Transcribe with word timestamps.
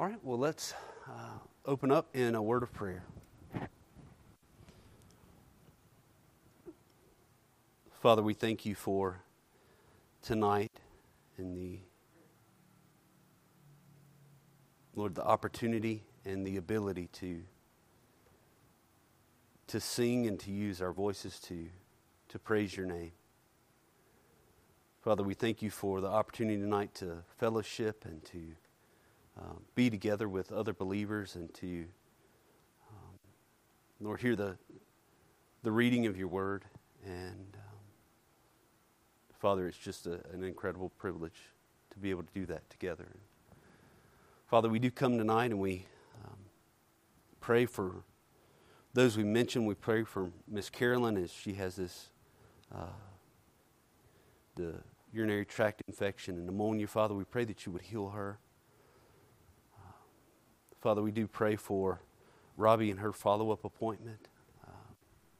All 0.00 0.08
right, 0.08 0.18
well, 0.24 0.38
let's 0.38 0.74
uh, 1.08 1.38
open 1.66 1.92
up 1.92 2.08
in 2.16 2.34
a 2.34 2.42
word 2.42 2.64
of 2.64 2.72
prayer. 2.72 3.04
Father, 8.02 8.20
we 8.20 8.34
thank 8.34 8.66
you 8.66 8.74
for 8.74 9.22
tonight 10.20 10.72
and 11.38 11.56
the 11.56 11.78
Lord, 14.96 15.14
the 15.14 15.24
opportunity 15.24 16.02
and 16.24 16.44
the 16.44 16.56
ability 16.56 17.08
to 17.12 17.42
to 19.68 19.78
sing 19.78 20.26
and 20.26 20.40
to 20.40 20.50
use 20.50 20.82
our 20.82 20.92
voices 20.92 21.38
to 21.38 21.68
to 22.30 22.38
praise 22.40 22.76
your 22.76 22.86
name. 22.86 23.12
Father, 25.02 25.22
we 25.22 25.34
thank 25.34 25.62
you 25.62 25.70
for 25.70 26.00
the 26.00 26.08
opportunity 26.08 26.60
tonight 26.60 26.92
to 26.96 27.18
fellowship 27.38 28.04
and 28.04 28.24
to 28.24 28.40
um, 29.38 29.62
be 29.74 29.90
together 29.90 30.28
with 30.28 30.52
other 30.52 30.72
believers 30.72 31.36
and 31.36 31.52
to, 31.54 31.84
um, 32.90 33.18
Lord, 34.00 34.20
hear 34.20 34.36
the, 34.36 34.56
the 35.62 35.72
reading 35.72 36.06
of 36.06 36.16
your 36.16 36.28
word. 36.28 36.64
And 37.04 37.56
um, 37.56 37.78
Father, 39.38 39.66
it's 39.66 39.78
just 39.78 40.06
a, 40.06 40.20
an 40.32 40.44
incredible 40.44 40.90
privilege 40.90 41.40
to 41.90 41.98
be 41.98 42.10
able 42.10 42.22
to 42.22 42.32
do 42.34 42.46
that 42.46 42.68
together. 42.70 43.08
Father, 44.46 44.68
we 44.68 44.78
do 44.78 44.90
come 44.90 45.18
tonight 45.18 45.50
and 45.50 45.60
we 45.60 45.86
um, 46.24 46.38
pray 47.40 47.66
for 47.66 48.04
those 48.92 49.16
we 49.16 49.24
mentioned. 49.24 49.66
We 49.66 49.74
pray 49.74 50.04
for 50.04 50.30
Miss 50.48 50.70
Carolyn 50.70 51.16
as 51.16 51.32
she 51.32 51.54
has 51.54 51.76
this. 51.76 52.10
Uh, 52.74 52.86
the 54.56 54.74
urinary 55.12 55.44
tract 55.44 55.82
infection 55.86 56.36
and 56.36 56.46
pneumonia. 56.46 56.86
Father, 56.86 57.14
we 57.14 57.24
pray 57.24 57.44
that 57.44 57.66
you 57.66 57.72
would 57.72 57.82
heal 57.82 58.10
her. 58.10 58.38
Father, 60.84 61.00
we 61.00 61.12
do 61.12 61.26
pray 61.26 61.56
for 61.56 62.02
Robbie 62.58 62.90
and 62.90 63.00
her 63.00 63.10
follow 63.10 63.50
up 63.50 63.64
appointment. 63.64 64.28
Uh, 64.66 64.70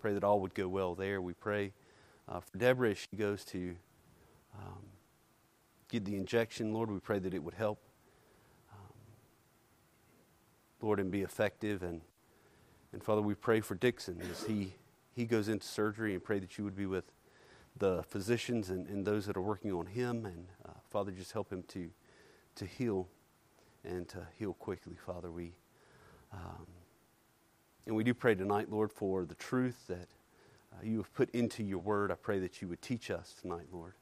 pray 0.01 0.15
that 0.15 0.25
all 0.25 0.41
would 0.41 0.55
go 0.55 0.67
well 0.67 0.95
there. 0.95 1.21
We 1.21 1.35
pray 1.35 1.75
uh, 2.27 2.41
for 2.41 2.57
Deborah 2.57 2.93
as 2.93 2.97
she 2.97 3.15
goes 3.15 3.45
to 3.45 3.77
um, 4.59 4.81
get 5.91 6.07
the 6.07 6.17
injection. 6.17 6.73
Lord, 6.73 6.91
we 6.91 6.99
pray 6.99 7.19
that 7.19 7.35
it 7.35 7.43
would 7.43 7.53
help, 7.53 7.79
um, 8.73 8.95
Lord, 10.81 10.99
and 10.99 11.11
be 11.11 11.21
effective. 11.21 11.83
And, 11.83 12.01
and 12.95 13.05
Father, 13.05 13.21
we 13.21 13.35
pray 13.35 13.61
for 13.61 13.75
Dixon 13.75 14.23
as 14.31 14.45
he, 14.45 14.73
he 15.15 15.27
goes 15.27 15.51
into 15.51 15.67
surgery 15.67 16.15
and 16.15 16.25
pray 16.25 16.39
that 16.39 16.57
you 16.57 16.65
would 16.65 16.75
be 16.75 16.87
with 16.87 17.05
the 17.77 18.03
physicians 18.05 18.71
and, 18.71 18.87
and 18.89 19.05
those 19.05 19.27
that 19.27 19.37
are 19.37 19.43
working 19.43 19.73
on 19.73 19.85
him. 19.85 20.25
And 20.25 20.47
uh, 20.67 20.71
Father, 20.91 21.11
just 21.11 21.33
help 21.33 21.53
him 21.53 21.65
to, 21.69 21.91
to 22.55 22.65
heal 22.65 23.09
and 23.85 24.09
to 24.09 24.27
heal 24.39 24.55
quickly, 24.55 24.97
Father. 25.07 25.31
We, 25.31 25.53
um, 26.33 26.67
and 27.87 27.95
we 27.95 28.05
do 28.05 28.15
pray 28.15 28.35
tonight, 28.35 28.71
Lord, 28.71 28.91
for 28.91 29.25
the 29.25 29.35
truth 29.35 29.87
that 29.89 30.09
uh, 30.73 30.83
you 30.83 30.99
have 30.99 31.13
put 31.15 31.31
into 31.31 31.63
your 31.63 31.79
word. 31.79 32.11
I 32.11 32.15
pray 32.15 32.39
that 32.41 32.63
you 32.63 32.69
would 32.69 32.83
teach 32.83 33.11
us 33.11 33.35
tonight, 33.41 33.67
Lord. 33.73 33.95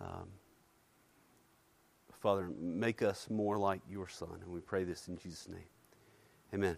Um, 0.00 0.28
Father, 2.20 2.50
make 2.60 3.02
us 3.02 3.28
more 3.30 3.56
like 3.56 3.80
your 3.88 4.06
Son. 4.06 4.38
And 4.42 4.52
we 4.52 4.60
pray 4.60 4.84
this 4.84 5.08
in 5.08 5.16
Jesus' 5.16 5.48
name. 5.48 5.64
Amen. 6.52 6.76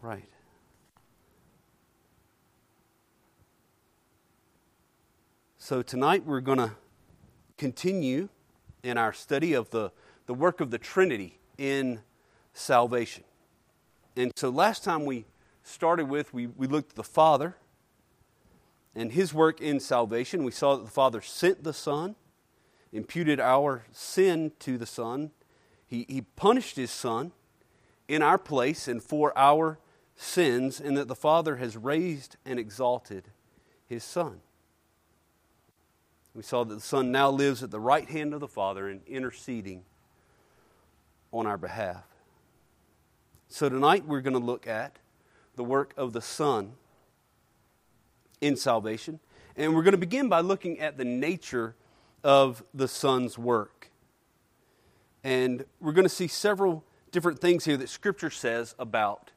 Right. 0.00 0.28
So 5.58 5.82
tonight 5.82 6.24
we're 6.24 6.40
going 6.40 6.58
to 6.58 6.70
continue 7.58 8.30
in 8.88 8.98
our 8.98 9.12
study 9.12 9.52
of 9.52 9.70
the, 9.70 9.92
the 10.26 10.34
work 10.34 10.60
of 10.60 10.70
the 10.70 10.78
Trinity 10.78 11.38
in 11.56 12.00
salvation. 12.52 13.24
And 14.16 14.32
so 14.34 14.48
last 14.50 14.82
time 14.82 15.04
we 15.04 15.26
started 15.62 16.06
with, 16.06 16.32
we, 16.32 16.46
we 16.46 16.66
looked 16.66 16.92
at 16.92 16.96
the 16.96 17.04
Father 17.04 17.56
and 18.94 19.12
his 19.12 19.32
work 19.32 19.60
in 19.60 19.78
salvation. 19.78 20.42
We 20.42 20.50
saw 20.50 20.76
that 20.76 20.84
the 20.84 20.90
Father 20.90 21.20
sent 21.20 21.62
the 21.62 21.72
Son, 21.72 22.16
imputed 22.92 23.38
our 23.38 23.84
sin 23.92 24.52
to 24.60 24.78
the 24.78 24.86
Son. 24.86 25.30
He, 25.86 26.06
he 26.08 26.22
punished 26.22 26.76
his 26.76 26.90
Son 26.90 27.32
in 28.08 28.22
our 28.22 28.38
place 28.38 28.88
and 28.88 29.02
for 29.02 29.36
our 29.36 29.78
sins, 30.16 30.80
and 30.80 30.96
that 30.96 31.06
the 31.06 31.14
Father 31.14 31.56
has 31.56 31.76
raised 31.76 32.36
and 32.44 32.58
exalted 32.58 33.28
his 33.86 34.02
Son. 34.02 34.40
We 36.38 36.44
saw 36.44 36.62
that 36.62 36.72
the 36.72 36.80
Son 36.80 37.10
now 37.10 37.30
lives 37.30 37.64
at 37.64 37.72
the 37.72 37.80
right 37.80 38.08
hand 38.08 38.32
of 38.32 38.38
the 38.38 38.46
Father 38.46 38.88
and 38.88 39.00
interceding 39.08 39.82
on 41.32 41.48
our 41.48 41.58
behalf. 41.58 42.04
So 43.48 43.68
tonight 43.68 44.06
we're 44.06 44.20
going 44.20 44.34
to 44.34 44.38
look 44.38 44.68
at 44.68 45.00
the 45.56 45.64
work 45.64 45.92
of 45.96 46.12
the 46.12 46.20
Son 46.20 46.74
in 48.40 48.54
salvation. 48.54 49.18
And 49.56 49.74
we're 49.74 49.82
going 49.82 49.94
to 49.94 49.98
begin 49.98 50.28
by 50.28 50.38
looking 50.38 50.78
at 50.78 50.96
the 50.96 51.04
nature 51.04 51.74
of 52.22 52.62
the 52.72 52.86
Son's 52.86 53.36
work. 53.36 53.90
And 55.24 55.64
we're 55.80 55.90
going 55.90 56.04
to 56.04 56.08
see 56.08 56.28
several 56.28 56.84
different 57.10 57.40
things 57.40 57.64
here 57.64 57.76
that 57.78 57.88
Scripture 57.88 58.30
says 58.30 58.76
about 58.78 59.32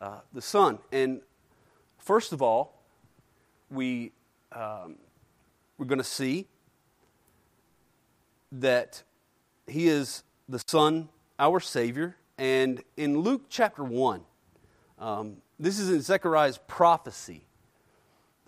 uh, 0.00 0.20
the 0.32 0.40
Son. 0.40 0.78
And 0.92 1.20
first 1.98 2.32
of 2.32 2.40
all, 2.40 2.80
we 3.70 4.12
um, 4.52 4.98
we're 5.78 5.86
going 5.86 5.98
to 5.98 6.04
see 6.04 6.46
that 8.52 9.02
he 9.66 9.88
is 9.88 10.22
the 10.48 10.62
Son, 10.64 11.08
our 11.38 11.60
Savior. 11.60 12.16
And 12.38 12.82
in 12.96 13.18
Luke 13.18 13.42
chapter 13.48 13.82
1, 13.82 14.20
um, 14.98 15.36
this 15.58 15.78
is 15.78 15.90
in 15.90 16.00
Zechariah's 16.00 16.58
prophecy 16.66 17.44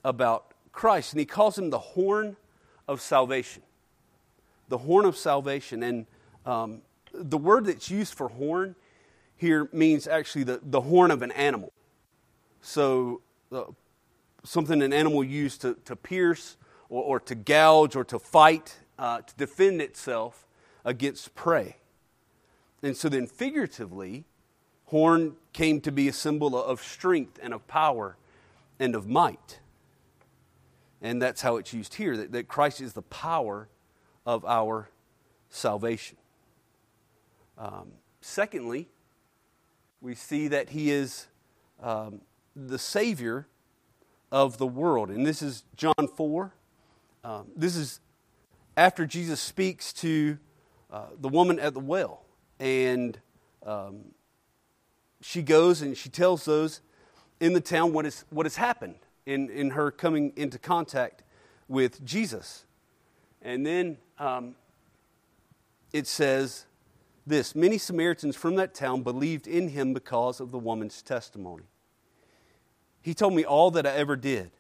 about 0.05 0.53
Christ, 0.73 1.13
and 1.13 1.21
he 1.21 1.27
calls 1.27 1.59
him 1.59 1.71
the 1.71 1.79
horn 1.79 2.37
of 2.87 3.01
salvation. 3.01 3.63
The 4.69 4.79
horn 4.79 5.05
of 5.05 5.17
salvation. 5.17 5.83
And 5.83 6.07
um, 6.45 6.83
the 7.13 7.39
word 7.39 7.67
that's 7.67 7.91
used 7.91 8.15
for 8.15 8.29
horn 8.29 8.77
here 9.37 9.69
means 9.73 10.07
actually 10.07 10.45
the, 10.45 10.61
the 10.63 10.81
horn 10.81 11.11
of 11.11 11.23
an 11.23 11.33
animal. 11.33 11.73
So, 12.63 13.21
uh, 13.53 13.65
something 14.45 14.81
an 14.83 14.93
animal 14.93 15.23
used 15.23 15.61
to, 15.63 15.77
to 15.85 15.97
pierce 15.97 16.57
or, 16.89 17.03
or 17.03 17.21
to 17.21 17.35
gouge 17.35 17.97
or 17.97 18.05
to 18.05 18.19
fight, 18.19 18.79
uh, 18.99 19.21
to 19.21 19.35
defend 19.37 19.81
itself 19.81 20.47
against 20.85 21.35
prey. 21.35 21.77
And 22.83 22.97
so 22.97 23.09
then, 23.09 23.27
figuratively, 23.27 24.25
horn 24.87 25.37
came 25.53 25.81
to 25.81 25.93
be 25.93 26.09
a 26.09 26.13
symbol 26.13 26.63
of 26.63 26.83
strength 26.83 27.39
and 27.43 27.53
of 27.53 27.67
power 27.67 28.17
and 28.79 28.95
of 28.95 29.09
might. 29.09 29.61
And 31.03 31.21
that's 31.21 31.43
how 31.43 31.57
it's 31.57 31.73
used 31.73 31.95
here 31.95 32.17
that, 32.17 32.33
that 32.33 32.49
Christ 32.49 32.81
is 32.81 32.93
the 32.93 33.03
power 33.03 33.69
of 34.25 34.45
our 34.45 34.89
salvation. 35.51 36.17
Um, 37.59 37.93
secondly, 38.21 38.89
we 40.01 40.15
see 40.15 40.49
that 40.49 40.71
he 40.71 40.91
is 40.91 41.27
um, 41.83 42.21
the 42.55 42.79
Savior 42.79 43.47
of 44.31 44.59
the 44.59 44.67
world. 44.67 45.11
And 45.11 45.27
this 45.27 45.43
is 45.43 45.65
John 45.77 46.09
4, 46.17 46.53
um, 47.27 47.49
this 47.57 47.75
is 47.75 47.99
after 48.77 49.05
Jesus 49.05 49.41
speaks 49.41 49.93
to 49.95 50.39
uh, 50.93 51.07
the 51.21 51.29
woman 51.29 51.59
at 51.59 51.75
the 51.75 51.81
well. 51.81 52.25
And 52.61 53.19
um, 53.65 54.13
she 55.21 55.43
goes 55.43 55.83
and 55.83 55.97
she 55.97 56.09
tells 56.09 56.45
those 56.45 56.83
in 57.41 57.53
the 57.53 57.61
town 57.61 57.93
what, 57.93 58.07
is, 58.07 58.25
what 58.31 58.47
has 58.47 58.55
happened 58.55 58.95
in, 59.27 59.51
in 59.51 59.71
her 59.71 59.91
coming 59.91 60.35
into 60.37 60.57
contact 60.57 61.25
with 61.67 62.05
Jesus. 62.05 62.65
And 63.43 63.67
then 63.67 63.99
um, 64.21 64.55
it 65.93 66.07
says 66.07 66.67
this 67.27 67.57
Many 67.57 67.77
Samaritans 67.77 68.37
from 68.37 68.55
that 68.55 68.73
town 68.73 69.03
believed 69.03 69.49
in 69.49 69.71
him 69.71 69.93
because 69.93 70.39
of 70.39 70.53
the 70.53 70.59
woman's 70.59 71.03
testimony. 71.03 71.65
He 73.03 73.15
told 73.15 73.35
me 73.35 73.45
all 73.45 73.73
that 73.73 73.85
I 73.85 73.95
ever 73.95 74.15
did. 74.15 74.53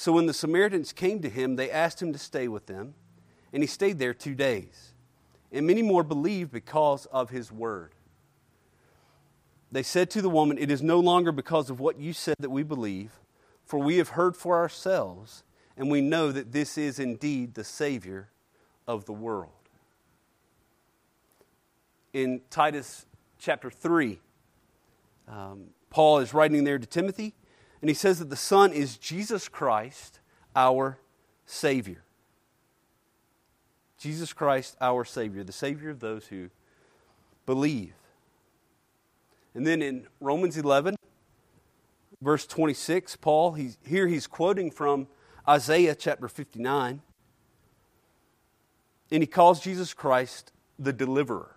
So 0.00 0.12
when 0.12 0.24
the 0.24 0.32
Samaritans 0.32 0.94
came 0.94 1.20
to 1.20 1.28
him, 1.28 1.56
they 1.56 1.70
asked 1.70 2.00
him 2.00 2.14
to 2.14 2.18
stay 2.18 2.48
with 2.48 2.64
them, 2.64 2.94
and 3.52 3.62
he 3.62 3.66
stayed 3.66 3.98
there 3.98 4.14
two 4.14 4.34
days. 4.34 4.94
And 5.52 5.66
many 5.66 5.82
more 5.82 6.02
believed 6.02 6.50
because 6.50 7.04
of 7.12 7.28
his 7.28 7.52
word. 7.52 7.92
They 9.70 9.82
said 9.82 10.08
to 10.12 10.22
the 10.22 10.30
woman, 10.30 10.56
It 10.56 10.70
is 10.70 10.80
no 10.80 11.00
longer 11.00 11.32
because 11.32 11.68
of 11.68 11.80
what 11.80 12.00
you 12.00 12.14
said 12.14 12.36
that 12.38 12.48
we 12.48 12.62
believe, 12.62 13.20
for 13.66 13.78
we 13.78 13.98
have 13.98 14.08
heard 14.08 14.38
for 14.38 14.56
ourselves, 14.56 15.44
and 15.76 15.90
we 15.90 16.00
know 16.00 16.32
that 16.32 16.50
this 16.50 16.78
is 16.78 16.98
indeed 16.98 17.52
the 17.52 17.62
Savior 17.62 18.30
of 18.88 19.04
the 19.04 19.12
world. 19.12 19.52
In 22.14 22.40
Titus 22.48 23.04
chapter 23.38 23.70
3, 23.70 24.18
um, 25.28 25.64
Paul 25.90 26.20
is 26.20 26.32
writing 26.32 26.64
there 26.64 26.78
to 26.78 26.86
Timothy, 26.86 27.34
and 27.80 27.88
he 27.88 27.94
says 27.94 28.18
that 28.18 28.30
the 28.30 28.36
Son 28.36 28.72
is 28.72 28.96
Jesus 28.98 29.48
Christ, 29.48 30.20
our 30.54 30.98
Savior. 31.46 32.04
Jesus 33.98 34.32
Christ, 34.32 34.76
our 34.80 35.04
Savior, 35.04 35.44
the 35.44 35.52
Savior 35.52 35.90
of 35.90 36.00
those 36.00 36.26
who 36.26 36.50
believe. 37.46 37.94
And 39.54 39.66
then 39.66 39.82
in 39.82 40.06
Romans 40.20 40.56
11, 40.56 40.96
verse 42.22 42.46
26, 42.46 43.16
Paul, 43.16 43.52
he's, 43.52 43.78
here 43.84 44.06
he's 44.06 44.26
quoting 44.26 44.70
from 44.70 45.08
Isaiah 45.48 45.94
chapter 45.94 46.28
59. 46.28 47.02
And 49.10 49.22
he 49.22 49.26
calls 49.26 49.60
Jesus 49.60 49.92
Christ 49.92 50.52
the 50.78 50.92
deliverer. 50.92 51.56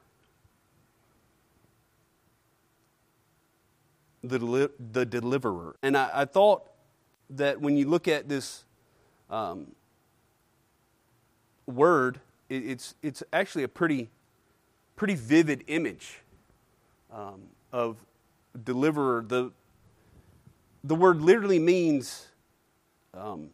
The, 4.23 4.39
deli- 4.39 4.69
the 4.91 5.05
deliverer. 5.05 5.75
And 5.83 5.97
I, 5.97 6.09
I, 6.13 6.25
thought 6.25 6.63
that 7.31 7.59
when 7.59 7.75
you 7.75 7.89
look 7.89 8.07
at 8.07 8.29
this 8.29 8.63
um, 9.29 9.73
word, 11.65 12.21
it, 12.47 12.63
it's, 12.65 12.95
it's 13.01 13.21
actually 13.33 13.63
a 13.63 13.67
pretty, 13.67 14.09
pretty 14.95 15.15
vivid 15.15 15.65
image 15.67 16.21
um, 17.11 17.41
of 17.73 17.97
deliverer. 18.63 19.25
The, 19.27 19.51
the 20.83 20.95
word 20.95 21.21
literally 21.21 21.59
means 21.59 22.27
um, 23.13 23.49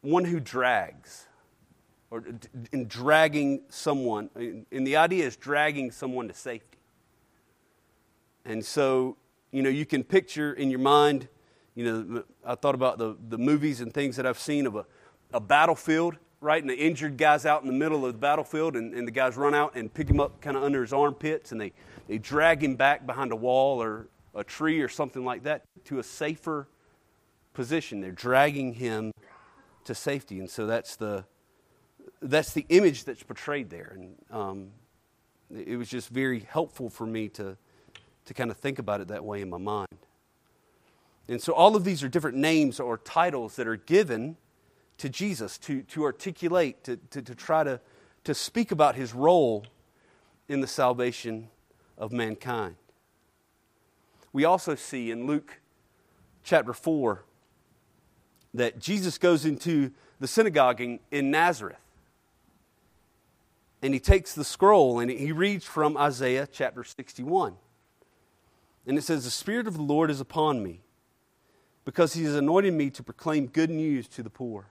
one 0.00 0.24
who 0.24 0.40
drags 0.40 1.26
or 2.10 2.24
in 2.72 2.86
dragging 2.86 3.62
someone. 3.68 4.30
And 4.34 4.86
the 4.86 4.96
idea 4.96 5.26
is 5.26 5.36
dragging 5.36 5.90
someone 5.90 6.28
to 6.28 6.34
safety. 6.34 6.78
And 8.44 8.64
so, 8.64 9.16
you 9.50 9.62
know, 9.62 9.68
you 9.68 9.86
can 9.86 10.04
picture 10.04 10.52
in 10.54 10.70
your 10.70 10.80
mind, 10.80 11.28
you 11.74 11.84
know, 11.84 12.24
I 12.44 12.54
thought 12.54 12.74
about 12.74 12.98
the, 12.98 13.16
the 13.28 13.38
movies 13.38 13.80
and 13.80 13.92
things 13.92 14.16
that 14.16 14.26
I've 14.26 14.38
seen 14.38 14.66
of 14.66 14.76
a, 14.76 14.86
a 15.32 15.40
battlefield, 15.40 16.16
right? 16.40 16.62
And 16.62 16.70
the 16.70 16.76
injured 16.76 17.16
guy's 17.16 17.46
out 17.46 17.62
in 17.62 17.68
the 17.68 17.74
middle 17.74 18.06
of 18.06 18.12
the 18.12 18.18
battlefield, 18.18 18.76
and, 18.76 18.94
and 18.94 19.06
the 19.06 19.12
guys 19.12 19.36
run 19.36 19.54
out 19.54 19.76
and 19.76 19.92
pick 19.92 20.08
him 20.08 20.20
up 20.20 20.40
kind 20.40 20.56
of 20.56 20.62
under 20.62 20.80
his 20.80 20.92
armpits, 20.92 21.52
and 21.52 21.60
they, 21.60 21.72
they 22.08 22.18
drag 22.18 22.62
him 22.62 22.76
back 22.76 23.06
behind 23.06 23.32
a 23.32 23.36
wall 23.36 23.82
or 23.82 24.08
a 24.34 24.44
tree 24.44 24.80
or 24.80 24.88
something 24.88 25.24
like 25.24 25.42
that 25.42 25.64
to 25.84 25.98
a 25.98 26.02
safer 26.02 26.68
position. 27.52 28.00
They're 28.00 28.12
dragging 28.12 28.74
him 28.74 29.12
to 29.84 29.94
safety. 29.94 30.38
And 30.38 30.48
so 30.48 30.66
that's 30.66 30.96
the, 30.96 31.24
that's 32.22 32.52
the 32.52 32.64
image 32.68 33.04
that's 33.04 33.22
portrayed 33.22 33.70
there. 33.70 33.96
And 33.96 34.14
um, 34.30 34.70
it 35.54 35.76
was 35.76 35.88
just 35.88 36.08
very 36.08 36.40
helpful 36.40 36.90
for 36.90 37.06
me 37.06 37.28
to, 37.30 37.56
to 38.30 38.34
kind 38.34 38.52
of 38.52 38.56
think 38.56 38.78
about 38.78 39.00
it 39.00 39.08
that 39.08 39.24
way 39.24 39.42
in 39.42 39.50
my 39.50 39.58
mind. 39.58 39.88
And 41.26 41.42
so 41.42 41.52
all 41.52 41.74
of 41.74 41.82
these 41.82 42.04
are 42.04 42.08
different 42.08 42.36
names 42.36 42.78
or 42.78 42.96
titles 42.96 43.56
that 43.56 43.66
are 43.66 43.74
given 43.74 44.36
to 44.98 45.08
Jesus 45.08 45.58
to, 45.58 45.82
to 45.82 46.04
articulate, 46.04 46.84
to, 46.84 46.96
to, 47.10 47.22
to 47.22 47.34
try 47.34 47.64
to, 47.64 47.80
to 48.22 48.32
speak 48.32 48.70
about 48.70 48.94
his 48.94 49.12
role 49.12 49.66
in 50.48 50.60
the 50.60 50.68
salvation 50.68 51.48
of 51.98 52.12
mankind. 52.12 52.76
We 54.32 54.44
also 54.44 54.76
see 54.76 55.10
in 55.10 55.26
Luke 55.26 55.58
chapter 56.44 56.72
4 56.72 57.24
that 58.54 58.78
Jesus 58.78 59.18
goes 59.18 59.44
into 59.44 59.90
the 60.20 60.28
synagogue 60.28 60.80
in, 60.80 61.00
in 61.10 61.32
Nazareth 61.32 61.80
and 63.82 63.92
he 63.92 63.98
takes 63.98 64.34
the 64.34 64.44
scroll 64.44 65.00
and 65.00 65.10
he 65.10 65.32
reads 65.32 65.64
from 65.64 65.96
Isaiah 65.96 66.46
chapter 66.46 66.84
61. 66.84 67.56
And 68.90 68.98
it 68.98 69.02
says, 69.02 69.22
The 69.22 69.30
Spirit 69.30 69.68
of 69.68 69.74
the 69.74 69.84
Lord 69.84 70.10
is 70.10 70.20
upon 70.20 70.64
me, 70.64 70.80
because 71.84 72.14
he 72.14 72.24
has 72.24 72.34
anointed 72.34 72.74
me 72.74 72.90
to 72.90 73.04
proclaim 73.04 73.46
good 73.46 73.70
news 73.70 74.08
to 74.08 74.22
the 74.24 74.30
poor. 74.30 74.66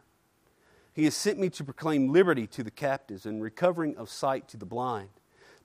He 0.92 1.06
has 1.06 1.16
sent 1.16 1.40
me 1.40 1.50
to 1.52 1.64
proclaim 1.64 2.12
liberty 2.12 2.46
to 2.48 2.62
the 2.62 2.70
captives 2.70 3.26
and 3.26 3.42
recovering 3.42 3.96
of 3.96 4.10
sight 4.10 4.50
to 4.50 4.58
the 4.58 4.66
blind, 4.66 5.08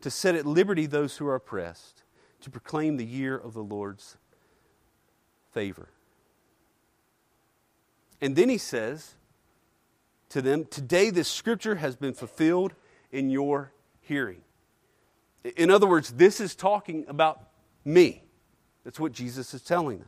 to 0.03 0.09
set 0.09 0.37
at 0.37 0.47
liberty 0.47 0.87
those 0.87 1.17
who 1.17 1.27
are 1.27 1.35
oppressed, 1.35 2.05
to 2.43 2.49
proclaim 2.49 2.97
the 2.97 3.05
year 3.05 3.37
of 3.37 3.55
the 3.55 3.65
Lord's 3.65 4.19
favor. 5.53 5.89
And 8.21 8.37
then 8.37 8.49
he 8.49 8.59
says 8.59 9.17
to 10.29 10.41
them, 10.41 10.65
Today 10.67 11.11
this 11.11 11.27
scripture 11.27 11.75
has 11.75 11.97
been 11.97 12.15
fulfilled 12.15 12.75
in 13.11 13.31
your 13.31 13.73
hearing. 14.01 14.43
In 15.57 15.73
other 15.73 15.89
words, 15.89 16.13
this 16.13 16.41
is 16.41 16.55
talking 16.55 17.05
about 17.09 17.49
me. 17.85 18.24
That's 18.85 19.01
what 19.01 19.13
Jesus 19.13 19.55
is 19.55 19.63
telling 19.63 19.99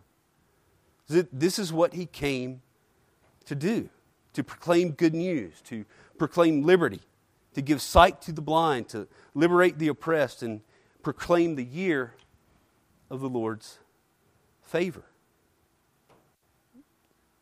them. 1.09 1.29
This 1.33 1.59
is 1.59 1.73
what 1.73 1.95
he 1.95 2.07
came 2.07 2.63
to 3.47 3.55
do 3.55 3.89
to 4.33 4.45
proclaim 4.45 4.91
good 4.91 5.15
news, 5.15 5.63
to 5.63 5.87
proclaim 6.19 6.63
liberty, 6.63 7.01
to 7.55 7.63
give 7.63 7.81
sight 7.81 8.21
to 8.21 8.33
the 8.33 8.43
blind, 8.43 8.89
to 8.91 9.09
liberate 9.35 9.79
the 9.79 9.89
oppressed, 9.89 10.43
and 10.43 10.61
proclaim 11.03 11.55
the 11.55 11.65
year 11.65 12.13
of 13.09 13.21
the 13.21 13.29
Lord's 13.29 13.79
favor. 14.63 15.05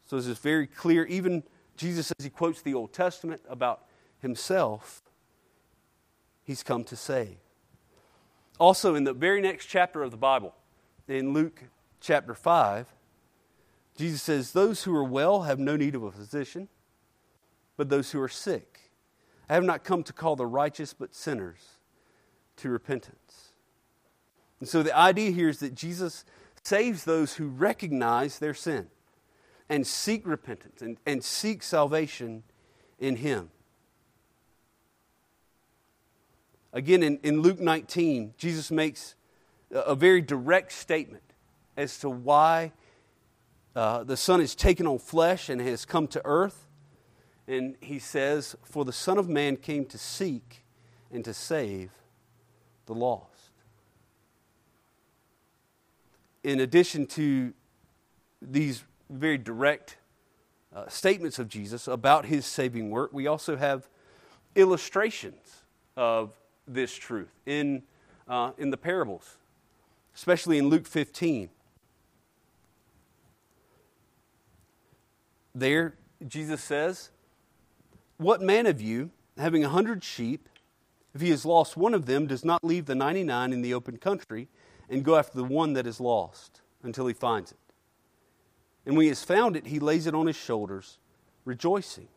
So 0.07 0.17
this 0.17 0.27
is 0.27 0.39
very 0.39 0.69
clear. 0.69 1.05
Even 1.07 1.43
Jesus, 1.77 2.13
as 2.17 2.25
he 2.25 2.31
quotes 2.31 2.63
the 2.63 2.75
Old 2.75 2.93
Testament 2.93 3.41
about 3.49 3.87
himself, 4.21 5.03
he's 6.45 6.63
come 6.63 6.85
to 6.85 6.95
save. 6.95 7.39
Also, 8.61 8.95
in 8.95 9.03
the 9.03 9.15
very 9.15 9.41
next 9.41 9.67
chapter 9.67 10.03
of 10.05 10.13
the 10.13 10.17
Bible, 10.17 10.55
in 11.09 11.33
Luke 11.33 11.65
chapter 12.01 12.35
5, 12.35 12.87
Jesus 13.97 14.23
says, 14.23 14.53
Those 14.53 14.85
who 14.85 14.95
are 14.97 15.05
well 15.05 15.43
have 15.43 15.59
no 15.59 15.77
need 15.77 15.95
of 15.95 16.03
a 16.03 16.11
physician, 16.11 16.69
but 17.77 17.89
those 17.89 18.11
who 18.11 18.21
are 18.21 18.29
sick. 18.29 18.93
I 19.49 19.55
have 19.55 19.65
not 19.65 19.85
come 19.85 20.03
to 20.05 20.12
call 20.12 20.37
the 20.37 20.47
righteous, 20.47 20.95
but 20.95 21.15
sinners 21.15 21.79
to 22.56 22.71
repentance. 22.71 23.53
And 24.61 24.69
so 24.69 24.83
the 24.83 24.97
idea 24.97 25.31
here 25.31 25.49
is 25.49 25.59
that 25.59 25.75
Jesus 25.75 26.25
saves 26.62 27.05
those 27.05 27.35
who 27.35 27.49
recognize 27.49 28.39
their 28.39 28.55
sin 28.55 28.89
and 29.69 29.87
seek 29.87 30.27
repentance 30.27 30.81
and, 30.81 30.97
and 31.05 31.23
seek 31.23 31.62
salvation 31.62 32.43
in 32.99 33.17
Him. 33.17 33.50
Again, 36.73 37.03
in, 37.03 37.19
in 37.23 37.41
Luke 37.41 37.61
19, 37.61 38.35
Jesus 38.37 38.71
makes 38.71 39.15
a, 39.75 39.94
very 39.94 40.21
direct 40.21 40.73
statement 40.73 41.23
as 41.76 41.99
to 41.99 42.09
why 42.09 42.73
uh, 43.75 44.05
the 44.05 44.17
Son 44.17 44.41
has 44.41 44.55
taken 44.55 44.87
on 44.87 44.99
flesh 44.99 45.49
and 45.49 45.61
has 45.61 45.85
come 45.85 46.06
to 46.09 46.23
earth. 46.25 46.69
And 47.47 47.76
he 47.81 47.99
says, 47.99 48.56
For 48.65 48.85
the 48.85 48.93
Son 48.93 49.19
of 49.19 49.29
Man 49.29 49.56
came 49.56 49.85
to 49.87 49.99
seek 49.99 50.65
and 51.12 51.25
to 51.25 51.35
save 51.35 51.91
the 52.87 52.95
lost. 52.95 53.50
In 56.43 56.61
addition 56.61 57.07
to 57.07 57.52
these 58.40 58.85
very 59.11 59.38
direct 59.38 59.97
uh, 60.75 60.88
statements 60.88 61.38
of 61.38 61.49
Jesus 61.49 61.88
about 61.88 62.26
his 62.26 62.45
saving 62.47 62.90
work, 62.90 63.12
we 63.12 63.26
also 63.26 63.57
have 63.57 63.88
illustrations 64.54 65.62
of 65.97 66.33
this 66.66 66.95
truth 66.95 67.33
in, 67.47 67.83
uh, 68.28 68.52
in 68.59 68.71
the 68.71 68.76
parables, 68.76 69.37
especially 70.14 70.59
in 70.59 70.68
Luke 70.68 70.87
15. 70.87 71.49
There, 75.54 75.94
Jesus 76.26 76.62
says, 76.62 77.11
What 78.16 78.40
man 78.40 78.66
of 78.66 78.80
you, 78.80 79.11
having 79.38 79.64
a 79.64 79.68
hundred 79.68 80.02
sheep, 80.02 80.49
if 81.14 81.21
he 81.21 81.30
has 81.30 81.44
lost 81.44 81.76
one 81.76 81.94
of 81.94 82.06
them, 82.06 82.26
does 82.26 82.44
not 82.44 82.64
leave 82.64 82.87
the 82.87 82.94
99 82.94 83.52
in 83.52 83.62
the 83.62 83.73
open 83.73 83.99
country 83.99 84.49
and 84.88 85.04
go 85.04 85.16
after 85.16 85.37
the 85.37 85.44
one 85.44 85.75
that 85.75 85.87
is 85.87 86.00
lost 86.00 86.61
until 86.83 87.06
he 87.06 87.14
finds 87.14 87.52
it? 87.52 87.59
And 88.85 88.97
when 88.97 89.04
he 89.04 89.09
has 89.09 89.23
found 89.23 89.56
it, 89.56 89.68
he 89.68 89.78
lays 89.78 90.06
it 90.06 90.14
on 90.14 90.26
his 90.26 90.37
shoulders, 90.37 90.99
rejoicing. 91.44 92.09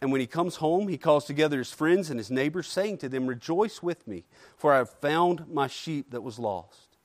And 0.00 0.10
when 0.10 0.20
he 0.20 0.26
comes 0.26 0.56
home, 0.56 0.88
he 0.88 0.96
calls 0.96 1.26
together 1.26 1.58
his 1.58 1.72
friends 1.72 2.08
and 2.08 2.18
his 2.18 2.30
neighbors, 2.30 2.68
saying 2.68 2.98
to 2.98 3.08
them, 3.08 3.26
Rejoice 3.26 3.82
with 3.82 4.06
me, 4.06 4.24
for 4.56 4.72
I 4.72 4.78
have 4.78 4.90
found 4.90 5.46
my 5.52 5.66
sheep 5.66 6.10
that 6.10 6.22
was 6.22 6.38
lost. 6.38 6.96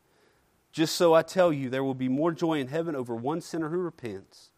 Just 0.72 0.96
so 0.96 1.14
I 1.14 1.22
tell 1.22 1.52
you, 1.52 1.70
there 1.70 1.84
will 1.84 1.94
be 1.94 2.10
more 2.10 2.32
joy 2.32 2.60
in 2.60 2.68
heaven 2.68 2.96
over 2.96 3.16
one 3.16 3.42
sinner 3.42 3.70
who 3.70 3.78
repents 3.78 4.52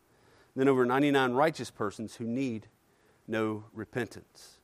than 0.56 0.68
over 0.68 0.86
99 0.86 1.34
righteous 1.34 1.72
persons 1.72 2.16
who 2.16 2.26
need 2.26 2.68
no 3.28 3.66
repentance. 3.74 4.58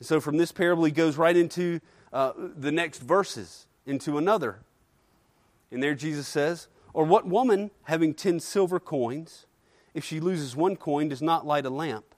So, 0.00 0.20
from 0.20 0.36
this 0.36 0.52
parable, 0.52 0.84
he 0.84 0.92
goes 0.92 1.16
right 1.16 1.36
into 1.36 1.80
uh, 2.12 2.32
the 2.36 2.70
next 2.70 3.00
verses, 3.00 3.66
into 3.84 4.16
another. 4.16 4.60
And 5.70 5.82
there 5.82 5.94
Jesus 5.94 6.28
says, 6.28 6.68
Or 6.94 7.04
what 7.04 7.26
woman, 7.26 7.70
having 7.84 8.14
10 8.14 8.40
silver 8.40 8.78
coins, 8.78 9.46
if 9.94 10.04
she 10.04 10.20
loses 10.20 10.54
one 10.54 10.76
coin, 10.76 11.08
does 11.08 11.22
not 11.22 11.46
light 11.46 11.66
a 11.66 11.70
lamp 11.70 12.14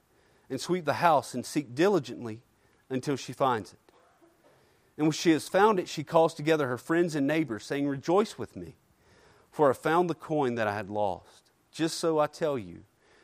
and 0.48 0.60
sweep 0.60 0.84
the 0.84 0.94
house 0.94 1.34
and 1.34 1.46
seek 1.46 1.74
diligently 1.74 2.42
until 2.88 3.16
she 3.16 3.32
finds 3.32 3.72
it. 3.72 3.78
And 4.96 5.06
when 5.06 5.12
she 5.12 5.30
has 5.30 5.48
found 5.48 5.78
it, 5.78 5.88
she 5.88 6.04
calls 6.04 6.34
together 6.34 6.68
her 6.68 6.76
friends 6.76 7.14
and 7.14 7.26
neighbors, 7.26 7.64
saying, 7.64 7.88
Rejoice 7.88 8.36
with 8.36 8.56
me, 8.56 8.74
for 9.50 9.70
I 9.70 9.72
found 9.72 10.10
the 10.10 10.14
coin 10.14 10.56
that 10.56 10.66
I 10.66 10.74
had 10.74 10.90
lost. 10.90 11.50
Just 11.72 11.98
so 11.98 12.18
I 12.18 12.26
tell 12.26 12.58
you, 12.58 12.82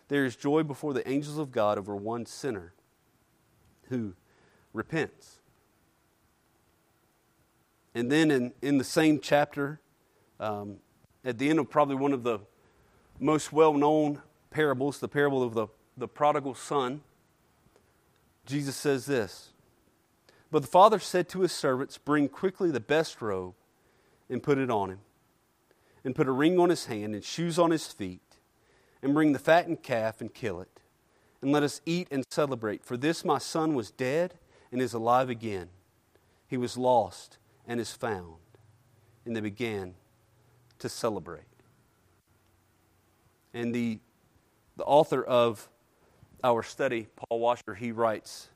there 0.08 0.24
is 0.24 0.36
joy 0.36 0.62
before 0.62 0.94
the 0.94 1.06
angels 1.08 1.36
of 1.36 1.50
God 1.50 1.76
over 1.76 1.94
one 1.94 2.24
sinner 2.24 2.72
who 3.88 4.14
repents. 4.72 5.40
And 7.94 8.10
then 8.10 8.30
in, 8.30 8.52
in 8.62 8.78
the 8.78 8.84
same 8.84 9.20
chapter, 9.20 9.80
um, 10.38 10.76
at 11.24 11.38
the 11.38 11.50
end 11.50 11.58
of 11.58 11.68
probably 11.68 11.96
one 11.96 12.12
of 12.12 12.22
the 12.22 12.38
most 13.18 13.52
well 13.52 13.72
known 13.72 14.22
parables, 14.56 15.00
the 15.00 15.08
parable 15.08 15.42
of 15.42 15.52
the, 15.52 15.66
the 15.98 16.08
prodigal 16.08 16.54
son, 16.54 17.02
Jesus 18.46 18.74
says 18.74 19.04
this 19.04 19.50
But 20.50 20.62
the 20.62 20.68
father 20.68 20.98
said 20.98 21.28
to 21.28 21.42
his 21.42 21.52
servants, 21.52 21.98
Bring 21.98 22.30
quickly 22.30 22.70
the 22.70 22.80
best 22.80 23.20
robe 23.20 23.52
and 24.30 24.42
put 24.42 24.56
it 24.56 24.70
on 24.70 24.88
him, 24.88 25.00
and 26.04 26.14
put 26.14 26.26
a 26.26 26.32
ring 26.32 26.58
on 26.58 26.70
his 26.70 26.86
hand 26.86 27.14
and 27.14 27.22
shoes 27.22 27.58
on 27.58 27.70
his 27.70 27.88
feet, 27.88 28.38
and 29.02 29.12
bring 29.12 29.34
the 29.34 29.38
fattened 29.38 29.82
calf 29.82 30.22
and 30.22 30.32
kill 30.32 30.62
it, 30.62 30.80
and 31.42 31.52
let 31.52 31.62
us 31.62 31.82
eat 31.84 32.08
and 32.10 32.24
celebrate. 32.30 32.82
For 32.82 32.96
this 32.96 33.26
my 33.26 33.36
son 33.36 33.74
was 33.74 33.90
dead 33.90 34.38
and 34.72 34.80
is 34.80 34.94
alive 34.94 35.28
again. 35.28 35.68
He 36.48 36.56
was 36.56 36.78
lost 36.78 37.36
and 37.68 37.78
is 37.78 37.92
found. 37.92 38.36
And 39.26 39.36
they 39.36 39.40
began 39.40 39.96
to 40.78 40.88
celebrate. 40.88 41.42
And 43.52 43.74
the, 43.74 43.98
the 44.76 44.84
author 44.84 45.22
of 45.22 45.68
our 46.44 46.62
study, 46.62 47.08
Paul 47.16 47.40
Washer, 47.40 47.74
he 47.74 47.92
writes 47.92 48.48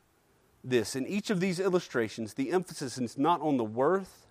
this 0.63 0.95
In 0.95 1.07
each 1.07 1.31
of 1.31 1.41
these 1.41 1.59
illustrations, 1.59 2.35
the 2.35 2.53
emphasis 2.53 2.99
is 2.99 3.19
not 3.19 3.41
on 3.41 3.57
the 3.57 3.65
worth 3.65 4.27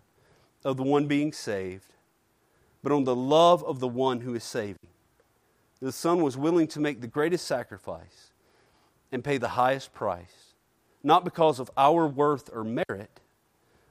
of 0.63 0.77
the 0.77 0.83
one 0.83 1.07
being 1.07 1.31
saved, 1.31 1.93
but 2.83 2.91
on 2.91 3.03
the 3.03 3.15
love 3.15 3.63
of 3.63 3.79
the 3.79 3.87
one 3.87 4.21
who 4.21 4.35
is 4.35 4.43
saving. 4.43 4.77
The 5.81 5.91
Son 5.91 6.21
was 6.21 6.37
willing 6.37 6.67
to 6.67 6.79
make 6.79 7.01
the 7.01 7.07
greatest 7.07 7.47
sacrifice 7.47 8.31
and 9.11 9.23
pay 9.23 9.37
the 9.37 9.49
highest 9.49 9.93
price, 9.93 10.53
not 11.03 11.23
because 11.23 11.59
of 11.59 11.71
our 11.77 12.05
worth 12.05 12.49
or 12.53 12.63
merit, 12.63 13.21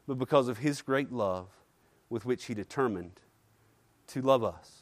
but 0.06 0.18
because 0.18 0.48
of 0.48 0.58
His 0.58 0.82
great 0.82 1.10
love 1.10 1.48
with 2.10 2.24
which 2.24 2.44
He 2.44 2.54
determined 2.54 3.20
to 4.08 4.22
love 4.22 4.44
us. 4.44 4.77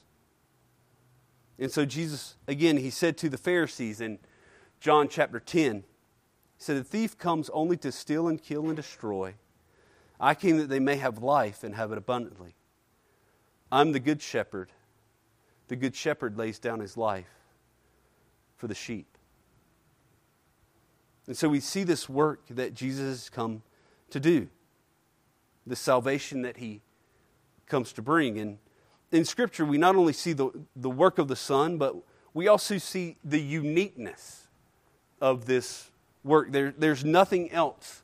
And 1.58 1.70
so, 1.70 1.84
Jesus, 1.84 2.36
again, 2.46 2.76
He 2.76 2.90
said 2.90 3.16
to 3.18 3.28
the 3.28 3.38
Pharisees 3.38 4.00
in 4.00 4.18
John 4.80 5.08
chapter 5.08 5.40
10, 5.40 5.76
He 5.76 5.82
said, 6.58 6.76
The 6.76 6.84
thief 6.84 7.16
comes 7.18 7.48
only 7.50 7.76
to 7.78 7.90
steal 7.90 8.28
and 8.28 8.42
kill 8.42 8.66
and 8.66 8.76
destroy. 8.76 9.34
I 10.18 10.34
came 10.34 10.58
that 10.58 10.68
they 10.68 10.80
may 10.80 10.96
have 10.96 11.22
life 11.22 11.62
and 11.62 11.74
have 11.74 11.92
it 11.92 11.98
abundantly. 11.98 12.54
I'm 13.70 13.92
the 13.92 14.00
good 14.00 14.22
shepherd. 14.22 14.70
The 15.68 15.76
good 15.76 15.94
shepherd 15.94 16.38
lays 16.38 16.58
down 16.58 16.80
his 16.80 16.96
life 16.96 17.26
for 18.56 18.66
the 18.66 18.74
sheep. 18.74 19.06
And 21.26 21.36
so 21.36 21.48
we 21.48 21.60
see 21.60 21.82
this 21.82 22.08
work 22.08 22.42
that 22.50 22.74
Jesus 22.74 23.22
has 23.22 23.28
come 23.28 23.62
to 24.10 24.20
do, 24.20 24.48
the 25.66 25.76
salvation 25.76 26.42
that 26.42 26.58
he 26.58 26.82
comes 27.66 27.92
to 27.94 28.02
bring. 28.02 28.38
And 28.38 28.58
in 29.12 29.24
Scripture, 29.24 29.64
we 29.64 29.78
not 29.78 29.96
only 29.96 30.12
see 30.12 30.32
the, 30.32 30.50
the 30.74 30.90
work 30.90 31.18
of 31.18 31.28
the 31.28 31.36
Son, 31.36 31.78
but 31.78 31.96
we 32.34 32.48
also 32.48 32.78
see 32.78 33.16
the 33.24 33.40
uniqueness 33.40 34.46
of 35.20 35.46
this 35.46 35.90
work. 36.24 36.52
There, 36.52 36.74
there's 36.76 37.04
nothing 37.04 37.50
else 37.50 38.02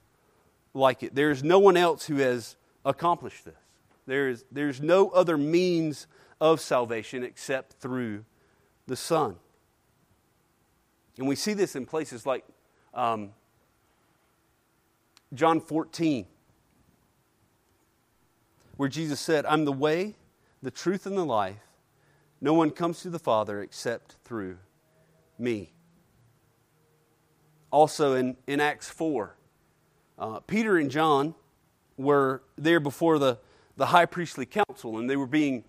like 0.75 1.03
it. 1.03 1.15
There's 1.15 1.43
no 1.43 1.59
one 1.59 1.77
else 1.77 2.07
who 2.07 2.17
has 2.17 2.57
accomplished 2.85 3.45
this. 3.45 3.55
There 4.07 4.29
is, 4.29 4.45
there's 4.51 4.81
no 4.81 5.11
other 5.11 5.37
means 5.37 6.07
of 6.41 6.61
salvation 6.61 7.23
except 7.23 7.75
through 7.75 8.25
the 8.87 8.97
Son. 8.97 9.37
And 11.19 11.29
we 11.29 11.37
see 11.37 11.53
this 11.53 11.77
in 11.77 11.87
places 11.87 12.27
like 12.27 12.45
um, 12.95 13.31
John 15.35 15.61
14, 15.61 16.27
where 18.77 18.89
Jesus 18.89 19.21
said, 19.21 19.47
I'm 19.47 19.65
the 19.65 19.73
way, 19.73 20.17
the 20.63 20.71
truth, 20.71 21.07
and 21.07 21.17
the 21.17 21.25
life. 21.25 21.57
No 22.41 22.55
one 22.55 22.71
comes 22.71 23.01
to 23.03 23.11
the 23.11 23.19
Father 23.19 23.61
except 23.61 24.17
through 24.25 24.59
me. 25.39 25.73
Also 27.71 28.15
in, 28.15 28.37
in 28.47 28.61
Acts 28.61 28.89
4, 28.89 29.37
uh, 30.19 30.41
Peter 30.41 30.77
and 30.77 30.91
John 30.91 31.35
were 31.97 32.43
there 32.57 32.81
before 32.81 33.19
the, 33.19 33.39
the 33.77 33.87
high 33.87 34.07
priestly 34.07 34.47
council, 34.47 34.99
and 34.99 35.09
they 35.09 35.17
were 35.17 35.27
being 35.27 35.65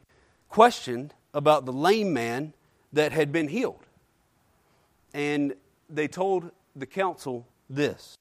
questioned 0.50 1.14
about 1.34 1.66
the 1.66 1.74
lame 1.74 2.14
man 2.14 2.54
that 2.92 3.12
had 3.12 3.32
been 3.32 3.48
healed. 3.48 3.86
And 5.14 5.56
they 5.90 6.08
told 6.08 6.52
the 6.76 6.86
council 6.86 7.48
this. 7.70 8.18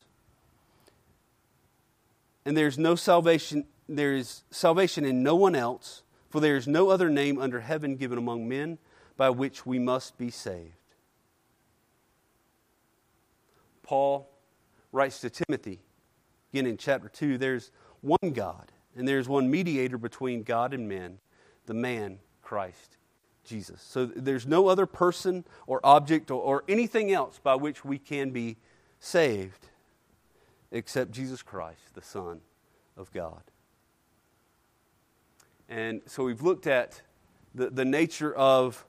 And 2.45 2.57
there's 2.57 2.79
no 2.79 2.95
salvation, 2.95 3.67
there 3.89 4.15
is 4.15 4.43
salvation 4.51 5.05
in 5.05 5.23
no 5.23 5.37
one 5.37 5.55
else, 5.55 6.02
for 6.33 6.41
there 6.41 6.57
is 6.57 6.67
no 6.67 6.89
other 6.89 7.11
name 7.11 7.39
under 7.39 7.61
heaven 7.61 7.97
given 7.97 8.17
among 8.17 8.49
men 8.49 8.79
by 9.19 9.29
which 9.29 9.67
we 9.67 9.79
must 9.79 10.17
be 10.17 10.31
saved. 10.31 10.73
Paul 13.83 14.31
writes 14.93 15.21
to 15.21 15.29
Timothy 15.29 15.81
Again, 16.53 16.67
in 16.67 16.79
chapter 16.79 17.09
2, 17.09 17.37
there's 17.37 17.71
one 18.01 18.33
God, 18.33 18.73
and 18.97 19.07
there's 19.07 19.29
one 19.29 19.51
mediator 19.51 19.99
between 19.99 20.43
God 20.43 20.73
and 20.73 20.89
men, 20.89 21.19
the 21.67 21.75
man, 21.75 22.19
Christ 22.41 22.97
Jesus. 23.45 23.83
So 23.83 24.07
there's 24.07 24.47
no 24.47 24.69
other 24.69 24.87
person 24.87 25.45
or 25.67 25.81
object 25.85 26.31
or, 26.31 26.41
or 26.41 26.65
anything 26.67 27.13
else 27.13 27.39
by 27.43 27.57
which 27.57 27.85
we 27.85 27.99
can 27.99 28.31
be 28.31 28.57
saved 29.01 29.69
except 30.71 31.11
Jesus 31.11 31.43
Christ, 31.43 31.95
the 31.95 32.03
Son 32.03 32.41
of 32.97 33.13
God. 33.13 33.43
And 35.73 36.03
so 36.05 36.25
we've 36.25 36.43
looked 36.43 36.67
at 36.67 37.01
the, 37.55 37.71
the 37.71 37.87
nature 37.87 38.35
of 38.35 38.85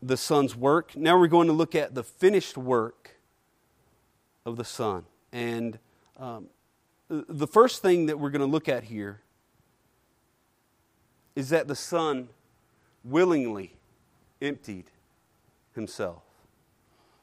the 0.00 0.16
Son's 0.16 0.54
work. 0.54 0.94
Now 0.94 1.18
we're 1.18 1.26
going 1.26 1.48
to 1.48 1.52
look 1.52 1.74
at 1.74 1.96
the 1.96 2.04
finished 2.04 2.56
work 2.56 3.16
of 4.46 4.54
the 4.54 4.64
Son. 4.64 5.04
And 5.32 5.80
um, 6.16 6.46
the 7.08 7.48
first 7.48 7.82
thing 7.82 8.06
that 8.06 8.20
we're 8.20 8.30
going 8.30 8.38
to 8.38 8.46
look 8.46 8.68
at 8.68 8.84
here 8.84 9.20
is 11.34 11.48
that 11.48 11.66
the 11.66 11.74
Son 11.74 12.28
willingly 13.02 13.74
emptied 14.40 14.84
himself. 15.74 16.22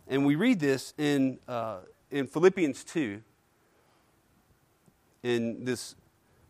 And 0.10 0.25
we 0.25 0.36
read 0.36 0.60
this 0.60 0.93
in, 0.98 1.39
uh, 1.48 1.77
in 2.10 2.27
Philippians 2.27 2.84
2, 2.84 3.22
in 5.24 5.63
this, 5.63 5.96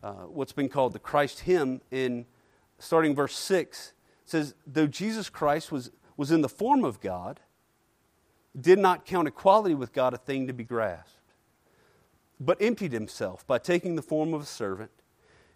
uh, 0.03 0.13
what's 0.27 0.53
been 0.53 0.69
called 0.69 0.93
the 0.93 0.99
Christ 0.99 1.41
hymn, 1.41 1.81
in 1.91 2.25
starting 2.79 3.15
verse 3.15 3.35
6, 3.35 3.93
says, 4.25 4.55
Though 4.65 4.87
Jesus 4.87 5.29
Christ 5.29 5.71
was, 5.71 5.91
was 6.17 6.31
in 6.31 6.41
the 6.41 6.49
form 6.49 6.83
of 6.83 7.01
God, 7.01 7.39
did 8.59 8.79
not 8.79 9.05
count 9.05 9.27
equality 9.27 9.75
with 9.75 9.93
God 9.93 10.13
a 10.13 10.17
thing 10.17 10.47
to 10.47 10.53
be 10.53 10.63
grasped 10.63 11.21
but 12.41 12.59
emptied 12.59 12.91
himself 12.91 13.45
by 13.45 13.59
taking 13.59 13.95
the 13.95 14.01
form 14.01 14.33
of 14.33 14.41
a 14.41 14.45
servant, 14.45 14.89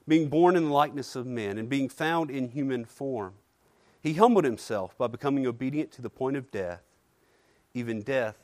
being 0.07 0.29
born 0.29 0.55
in 0.55 0.65
the 0.65 0.73
likeness 0.73 1.15
of 1.15 1.25
men, 1.25 1.57
and 1.57 1.67
being 1.67 1.89
found 1.89 2.29
in 2.29 2.49
human 2.49 2.85
form. 2.85 3.33
He 4.03 4.13
humbled 4.13 4.45
himself 4.45 4.95
by 4.95 5.07
becoming 5.07 5.47
obedient 5.47 5.91
to 5.93 6.03
the 6.03 6.11
point 6.11 6.37
of 6.37 6.51
death, 6.51 6.83
even 7.73 8.03
death 8.03 8.37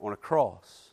on 0.00 0.12
a 0.12 0.16
cross. 0.16 0.90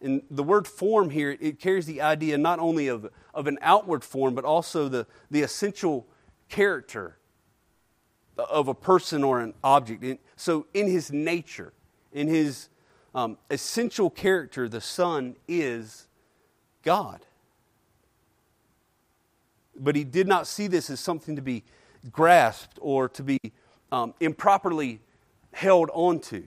And 0.00 0.22
the 0.30 0.42
word 0.42 0.68
form 0.68 1.10
here, 1.10 1.36
it 1.40 1.58
carries 1.58 1.86
the 1.86 2.00
idea 2.00 2.38
not 2.38 2.58
only 2.60 2.88
of, 2.88 3.10
of 3.34 3.46
an 3.46 3.58
outward 3.60 4.04
form, 4.04 4.34
but 4.34 4.44
also 4.44 4.88
the, 4.88 5.06
the 5.30 5.42
essential 5.42 6.06
character 6.48 7.16
of 8.36 8.68
a 8.68 8.74
person 8.74 9.24
or 9.24 9.40
an 9.40 9.54
object. 9.64 10.20
So, 10.36 10.66
in 10.72 10.88
his 10.88 11.10
nature, 11.10 11.72
in 12.12 12.28
his 12.28 12.68
um, 13.14 13.38
essential 13.50 14.10
character, 14.10 14.68
the 14.68 14.80
Son, 14.80 15.34
is 15.48 16.06
God. 16.82 17.20
But 19.76 19.96
he 19.96 20.04
did 20.04 20.28
not 20.28 20.46
see 20.46 20.68
this 20.68 20.90
as 20.90 21.00
something 21.00 21.34
to 21.34 21.42
be 21.42 21.64
grasped 22.12 22.78
or 22.80 23.08
to 23.10 23.22
be 23.22 23.38
um, 23.90 24.14
improperly 24.20 25.00
held 25.52 25.90
onto. 25.92 26.44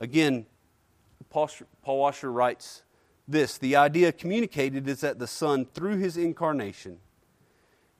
Again, 0.00 0.46
Paul, 1.34 1.50
Paul 1.82 1.98
Washer 1.98 2.30
writes 2.30 2.84
this 3.26 3.58
The 3.58 3.74
idea 3.74 4.12
communicated 4.12 4.86
is 4.86 5.00
that 5.00 5.18
the 5.18 5.26
Son, 5.26 5.66
through 5.66 5.96
his 5.96 6.16
incarnation, 6.16 7.00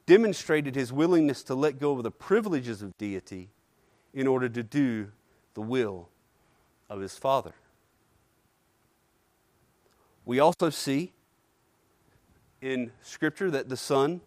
demonstrated 0.06 0.76
his 0.76 0.92
willingness 0.92 1.42
to 1.44 1.56
let 1.56 1.80
go 1.80 1.96
of 1.96 2.04
the 2.04 2.12
privileges 2.12 2.80
of 2.80 2.96
deity 2.96 3.50
in 4.12 4.28
order 4.28 4.48
to 4.48 4.62
do 4.62 5.10
the 5.54 5.60
will 5.60 6.10
of 6.88 7.00
his 7.00 7.18
Father. 7.18 7.54
We 10.24 10.38
also 10.38 10.70
see 10.70 11.12
in 12.62 12.92
Scripture 13.02 13.50
that 13.50 13.68
the 13.68 13.76
Son 13.76 14.20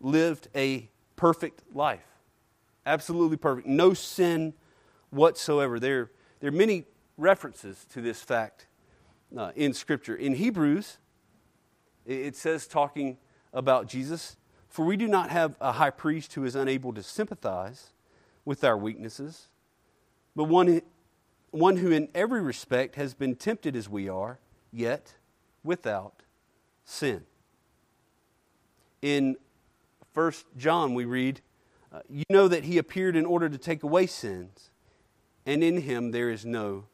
lived 0.00 0.46
a 0.54 0.88
perfect 1.16 1.62
life. 1.74 2.06
Absolutely 2.86 3.38
perfect. 3.38 3.66
No 3.66 3.92
sin 3.92 4.54
whatsoever. 5.10 5.80
There, 5.80 6.12
there 6.38 6.50
are 6.50 6.52
many 6.52 6.84
references 7.16 7.86
to 7.92 8.00
this 8.00 8.20
fact 8.20 8.66
uh, 9.36 9.52
in 9.54 9.72
Scripture. 9.72 10.14
In 10.14 10.34
Hebrews, 10.34 10.98
it 12.04 12.36
says, 12.36 12.66
talking 12.66 13.18
about 13.52 13.86
Jesus, 13.86 14.36
for 14.68 14.84
we 14.84 14.96
do 14.96 15.06
not 15.06 15.30
have 15.30 15.56
a 15.60 15.72
high 15.72 15.90
priest 15.90 16.34
who 16.34 16.44
is 16.44 16.56
unable 16.56 16.92
to 16.94 17.02
sympathize 17.02 17.92
with 18.44 18.64
our 18.64 18.76
weaknesses, 18.76 19.48
but 20.34 20.44
one, 20.44 20.82
one 21.50 21.76
who 21.76 21.90
in 21.92 22.08
every 22.14 22.40
respect 22.40 22.96
has 22.96 23.14
been 23.14 23.36
tempted 23.36 23.76
as 23.76 23.88
we 23.88 24.08
are, 24.08 24.38
yet 24.72 25.14
without 25.62 26.22
sin. 26.84 27.22
In 29.00 29.36
1 30.14 30.32
John, 30.56 30.94
we 30.94 31.04
read, 31.04 31.40
uh, 31.92 32.00
You 32.08 32.24
know 32.30 32.48
that 32.48 32.64
he 32.64 32.78
appeared 32.78 33.14
in 33.16 33.26
order 33.26 33.48
to 33.48 33.58
take 33.58 33.82
away 33.82 34.06
sins, 34.06 34.70
and 35.44 35.62
in 35.62 35.82
him 35.82 36.10
there 36.10 36.30
is 36.30 36.44
no 36.44 36.84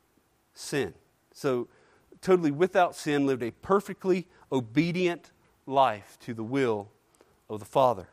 sin. 0.59 0.95
So, 1.33 1.69
totally 2.21 2.51
without 2.51 2.97
sin, 2.97 3.27
lived 3.27 3.43
a 3.43 3.51
perfectly 3.51 4.27
obedient 4.51 5.31
life 5.67 6.19
to 6.23 6.35
the 6.35 6.43
will 6.43 6.89
of 7.49 7.61
the 7.61 7.67
Father. 7.67 8.09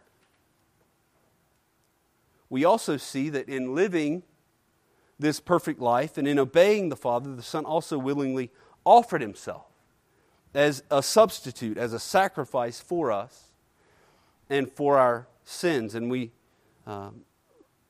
We 2.50 2.64
also 2.64 2.98
see 2.98 3.30
that 3.30 3.50
in 3.50 3.74
living 3.74 4.24
this 5.18 5.40
perfect 5.40 5.80
life 5.80 6.18
and 6.18 6.28
in 6.28 6.38
obeying 6.38 6.90
the 6.90 6.96
Father, 6.96 7.36
the 7.36 7.42
Son 7.42 7.66
also 7.66 7.98
willingly 7.98 8.52
offered 8.86 9.22
himself 9.22 9.66
as 10.54 10.84
a 10.92 11.02
substitute, 11.02 11.78
as 11.78 11.94
a 11.94 12.00
sacrifice 12.00 12.80
for 12.80 13.12
us 13.12 13.52
and 14.50 14.72
for 14.72 14.98
our 14.98 15.28
sins. 15.44 15.96
And 15.96 16.10
we, 16.10 16.32
um, 16.86 17.22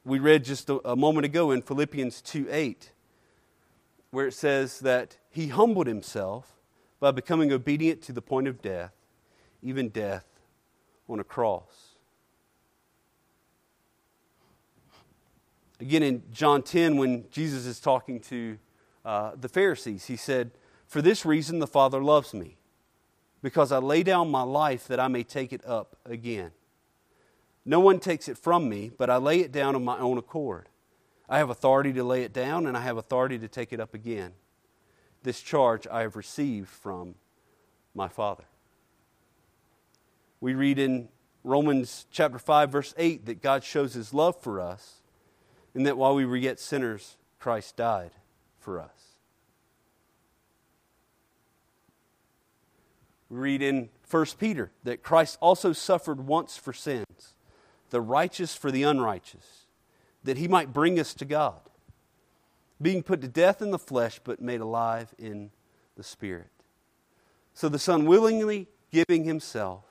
we 0.04 0.20
read 0.20 0.44
just 0.44 0.70
a, 0.70 0.76
a 0.88 0.96
moment 0.96 1.26
ago 1.26 1.52
in 1.52 1.62
Philippians 1.62 2.22
2 2.22 2.48
8, 2.50 2.92
where 4.16 4.28
it 4.28 4.34
says 4.34 4.80
that 4.80 5.18
he 5.30 5.50
humbled 5.50 5.88
himself 5.88 6.54
by 7.02 7.12
becoming 7.12 7.52
obedient 7.52 8.02
to 8.02 8.14
the 8.14 8.22
point 8.22 8.48
of 8.48 8.62
death, 8.62 8.94
even 9.62 9.90
death 9.90 10.24
on 11.10 11.20
a 11.20 11.24
cross. 11.24 11.96
Again, 15.82 16.02
in 16.02 16.24
John 16.32 16.64
10, 16.64 16.96
when 16.96 17.26
Jesus 17.30 17.66
is 17.66 17.82
talking 17.82 18.22
to 18.22 18.58
uh, 19.04 19.32
the 19.36 19.50
Pharisees, 19.50 20.06
he 20.06 20.16
said, 20.16 20.52
For 20.88 21.02
this 21.02 21.26
reason 21.26 21.60
the 21.60 21.68
Father 21.68 22.02
loves 22.02 22.34
me, 22.34 22.56
because 23.44 23.74
I 23.74 23.80
lay 23.80 24.02
down 24.02 24.32
my 24.32 24.44
life 24.44 24.88
that 24.88 24.98
I 25.02 25.10
may 25.10 25.24
take 25.24 25.52
it 25.52 25.66
up 25.66 25.98
again. 26.06 26.52
No 27.66 27.82
one 27.82 28.00
takes 28.00 28.30
it 28.30 28.38
from 28.38 28.70
me, 28.70 28.92
but 28.98 29.10
I 29.10 29.18
lay 29.18 29.42
it 29.42 29.52
down 29.52 29.76
of 29.76 29.82
my 29.82 29.98
own 29.98 30.18
accord. 30.18 30.70
I 31.28 31.40
have 31.40 31.50
authority 31.50 31.94
to 31.94 32.04
lay 32.04 32.24
it 32.24 32.34
down, 32.34 32.68
and 32.68 32.78
I 32.78 32.82
have 32.82 32.98
authority 32.98 33.40
to 33.40 33.48
take 33.48 33.74
it 33.74 33.80
up 33.80 33.94
again. 33.94 34.34
This 35.24 35.42
charge 35.42 35.88
I 35.88 36.02
have 36.02 36.16
received 36.16 36.70
from 36.70 37.16
my 37.96 38.08
Father. 38.08 38.44
We 40.40 40.54
read 40.54 40.78
in 40.78 41.10
Romans 41.44 42.06
chapter 42.12 42.38
5, 42.38 42.72
verse 42.72 42.94
8, 42.98 43.26
that 43.26 43.42
God 43.42 43.64
shows 43.64 43.94
his 43.94 44.14
love 44.14 44.40
for 44.42 44.60
us, 44.60 45.02
and 45.74 45.86
that 45.88 45.98
while 45.98 46.16
we 46.16 46.26
were 46.26 46.38
yet 46.38 46.60
sinners, 46.60 47.18
Christ 47.40 47.76
died 47.76 48.12
for 48.60 48.80
us. 48.80 49.16
We 53.30 53.38
read 53.38 53.62
in 53.62 53.90
1 54.10 54.26
Peter 54.40 54.72
that 54.84 55.02
Christ 55.02 55.38
also 55.42 55.74
suffered 55.74 56.28
once 56.28 56.58
for 56.58 56.74
sins, 56.74 57.34
the 57.90 58.02
righteous 58.02 58.56
for 58.56 58.72
the 58.72 58.84
unrighteous, 58.84 59.65
that 60.26 60.38
he 60.38 60.48
might 60.48 60.74
bring 60.74 61.00
us 61.00 61.14
to 61.14 61.26
God, 61.26 61.62
being 62.82 63.04
put 63.04 63.22
to 63.22 63.28
death 63.28 63.62
in 63.62 63.72
the 63.72 63.80
flesh, 63.80 64.20
but 64.24 64.42
made 64.42 64.60
alive 64.60 65.14
in 65.18 65.52
the 65.96 66.04
Spirit. 66.04 66.50
So 67.54 67.70
the 67.70 67.80
Son 67.80 68.06
willingly 68.06 68.68
giving 68.92 69.24
himself 69.24 69.84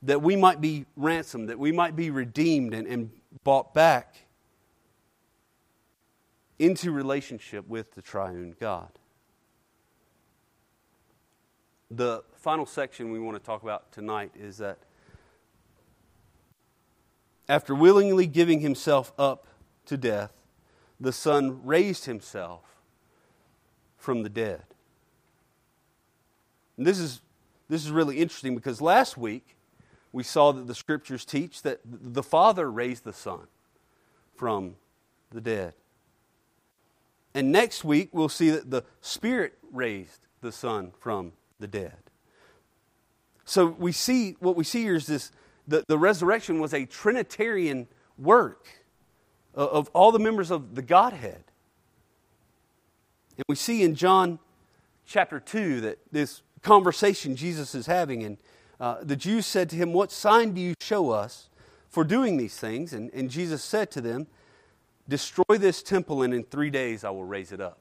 that 0.00 0.22
we 0.22 0.36
might 0.36 0.60
be 0.60 0.86
ransomed, 0.96 1.48
that 1.48 1.58
we 1.58 1.70
might 1.72 1.94
be 1.94 2.10
redeemed 2.10 2.72
and, 2.72 2.86
and 2.86 3.10
bought 3.44 3.74
back 3.74 4.16
into 6.58 6.92
relationship 6.92 7.68
with 7.68 7.94
the 7.94 8.02
triune 8.02 8.54
God. 8.58 8.90
The 11.90 12.22
final 12.36 12.64
section 12.64 13.10
we 13.10 13.18
want 13.18 13.36
to 13.36 13.44
talk 13.44 13.62
about 13.62 13.92
tonight 13.92 14.32
is 14.38 14.58
that 14.58 14.78
after 17.48 17.74
willingly 17.74 18.26
giving 18.26 18.60
himself 18.60 19.12
up 19.18 19.46
to 19.86 19.96
death, 19.96 20.32
the 21.00 21.12
Son 21.12 21.64
raised 21.64 22.04
himself 22.04 22.62
from 23.96 24.22
the 24.22 24.28
dead. 24.28 24.62
And 26.76 26.86
this 26.86 26.98
is, 26.98 27.20
this 27.68 27.84
is 27.84 27.90
really 27.90 28.18
interesting 28.18 28.54
because 28.54 28.80
last 28.80 29.16
week 29.16 29.56
we 30.12 30.22
saw 30.22 30.52
that 30.52 30.66
the 30.66 30.74
scriptures 30.74 31.24
teach 31.24 31.62
that 31.62 31.80
the 31.84 32.22
Father 32.22 32.70
raised 32.70 33.04
the 33.04 33.12
Son 33.12 33.46
from 34.34 34.76
the 35.30 35.40
dead. 35.40 35.74
And 37.34 37.50
next 37.50 37.82
week, 37.82 38.10
we'll 38.12 38.28
see 38.28 38.50
that 38.50 38.70
the 38.70 38.84
Spirit 39.00 39.54
raised 39.70 40.20
the 40.42 40.52
Son 40.52 40.92
from 40.98 41.32
the 41.58 41.66
dead. 41.66 41.96
So 43.44 43.66
we 43.66 43.92
see 43.92 44.36
what 44.40 44.56
we 44.56 44.64
see 44.64 44.82
here 44.82 44.94
is 44.94 45.06
this 45.06 45.32
the, 45.66 45.84
the 45.86 45.98
resurrection 45.98 46.60
was 46.60 46.74
a 46.74 46.84
Trinitarian 46.84 47.86
work 48.18 48.68
of, 49.54 49.68
of 49.68 49.90
all 49.92 50.12
the 50.12 50.18
members 50.18 50.50
of 50.50 50.74
the 50.74 50.82
Godhead. 50.82 51.44
And 53.36 53.44
we 53.48 53.54
see 53.54 53.82
in 53.82 53.94
John 53.94 54.38
chapter 55.06 55.40
2 55.40 55.80
that 55.82 55.98
this 56.10 56.42
conversation 56.62 57.36
Jesus 57.36 57.74
is 57.74 57.86
having, 57.86 58.22
and 58.22 58.38
uh, 58.80 58.96
the 59.02 59.16
Jews 59.16 59.46
said 59.46 59.70
to 59.70 59.76
him, 59.76 59.92
What 59.92 60.12
sign 60.12 60.52
do 60.52 60.60
you 60.60 60.74
show 60.80 61.10
us 61.10 61.48
for 61.88 62.04
doing 62.04 62.36
these 62.36 62.56
things? 62.56 62.92
And, 62.92 63.10
and 63.12 63.30
Jesus 63.30 63.62
said 63.62 63.90
to 63.92 64.00
them, 64.00 64.26
Destroy 65.08 65.58
this 65.58 65.82
temple, 65.82 66.22
and 66.22 66.32
in 66.32 66.44
three 66.44 66.70
days 66.70 67.04
I 67.04 67.10
will 67.10 67.24
raise 67.24 67.52
it 67.52 67.60
up. 67.60 67.78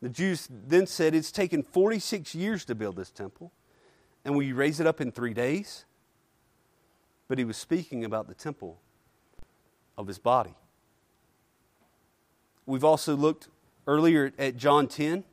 The 0.00 0.08
Jews 0.08 0.48
then 0.50 0.86
said, 0.86 1.14
It's 1.14 1.32
taken 1.32 1.62
46 1.62 2.34
years 2.34 2.64
to 2.66 2.74
build 2.74 2.96
this 2.96 3.10
temple, 3.10 3.52
and 4.24 4.34
will 4.34 4.42
you 4.42 4.54
raise 4.54 4.80
it 4.80 4.86
up 4.86 5.00
in 5.00 5.12
three 5.12 5.34
days? 5.34 5.84
But 7.28 7.38
he 7.38 7.44
was 7.44 7.56
speaking 7.56 8.04
about 8.04 8.28
the 8.28 8.34
temple 8.34 8.80
of 9.96 10.06
his 10.06 10.18
body. 10.18 10.54
We've 12.66 12.84
also 12.84 13.16
looked 13.16 13.48
earlier 13.86 14.32
at 14.38 14.56
John 14.56 14.88
10, 14.88 15.24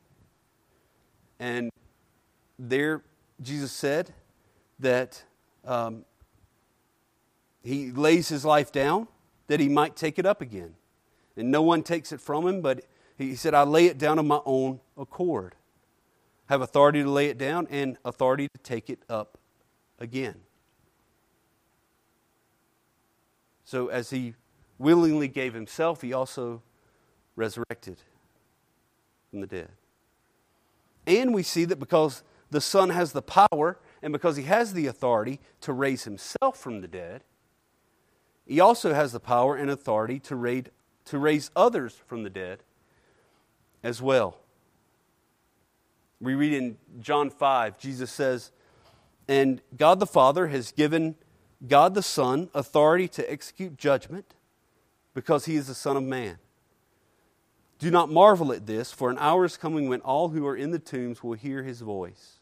and 1.39 1.71
there 2.59 3.03
Jesus 3.41 3.71
said 3.71 4.13
that 4.79 5.23
um, 5.65 6.05
he 7.63 7.91
lays 7.91 8.29
his 8.29 8.45
life 8.45 8.71
down 8.71 9.07
that 9.47 9.59
he 9.59 9.69
might 9.69 9.95
take 9.95 10.19
it 10.19 10.25
up 10.25 10.41
again. 10.41 10.75
And 11.35 11.51
no 11.51 11.61
one 11.61 11.83
takes 11.83 12.11
it 12.11 12.21
from 12.21 12.47
him, 12.47 12.61
but 12.61 12.85
he 13.17 13.35
said, 13.35 13.53
I 13.53 13.63
lay 13.63 13.85
it 13.87 13.97
down 13.97 14.19
of 14.19 14.25
my 14.25 14.41
own 14.45 14.79
accord. 14.97 15.55
Have 16.47 16.61
authority 16.61 17.03
to 17.03 17.09
lay 17.09 17.27
it 17.27 17.37
down 17.37 17.67
and 17.69 17.97
authority 18.03 18.47
to 18.53 18.57
take 18.61 18.89
it 18.89 18.99
up 19.09 19.37
again. 19.99 20.35
So, 23.71 23.87
as 23.87 24.09
he 24.09 24.33
willingly 24.79 25.29
gave 25.29 25.53
himself, 25.53 26.01
he 26.01 26.11
also 26.11 26.61
resurrected 27.37 27.99
from 29.29 29.39
the 29.39 29.47
dead. 29.47 29.69
And 31.07 31.33
we 31.33 31.41
see 31.41 31.63
that 31.63 31.79
because 31.79 32.21
the 32.49 32.59
Son 32.59 32.89
has 32.89 33.13
the 33.13 33.21
power 33.21 33.79
and 34.01 34.11
because 34.11 34.35
he 34.35 34.43
has 34.43 34.73
the 34.73 34.87
authority 34.87 35.39
to 35.61 35.71
raise 35.71 36.03
himself 36.03 36.57
from 36.57 36.81
the 36.81 36.87
dead, 36.89 37.23
he 38.45 38.59
also 38.59 38.93
has 38.93 39.13
the 39.13 39.21
power 39.21 39.55
and 39.55 39.71
authority 39.71 40.19
to 40.19 40.35
raise, 40.35 40.65
to 41.05 41.17
raise 41.17 41.49
others 41.55 42.01
from 42.05 42.23
the 42.23 42.29
dead 42.29 42.63
as 43.83 44.01
well. 44.01 44.37
We 46.19 46.35
read 46.35 46.51
in 46.51 46.75
John 46.99 47.29
5, 47.29 47.79
Jesus 47.79 48.11
says, 48.11 48.51
And 49.29 49.61
God 49.77 50.01
the 50.01 50.05
Father 50.05 50.47
has 50.47 50.73
given 50.73 51.15
God 51.67 51.93
the 51.93 52.03
Son 52.03 52.49
authority 52.53 53.07
to 53.09 53.31
execute 53.31 53.77
judgment 53.77 54.33
because 55.13 55.45
he 55.45 55.55
is 55.55 55.67
the 55.67 55.75
Son 55.75 55.95
of 55.97 56.03
Man. 56.03 56.37
Do 57.79 57.89
not 57.89 58.11
marvel 58.11 58.51
at 58.51 58.67
this, 58.67 58.91
for 58.91 59.09
an 59.09 59.17
hour 59.19 59.43
is 59.43 59.57
coming 59.57 59.89
when 59.89 60.01
all 60.01 60.29
who 60.29 60.45
are 60.45 60.55
in 60.55 60.71
the 60.71 60.79
tombs 60.79 61.23
will 61.23 61.33
hear 61.33 61.63
his 61.63 61.81
voice 61.81 62.39